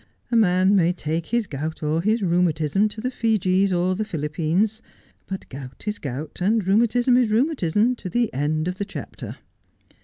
[0.31, 4.81] A man may take his gout or his rheumatism to the Fijis or the Philippines:
[5.27, 9.37] but gout is gout and rheumatism is rheumatism to the end of the chapter.'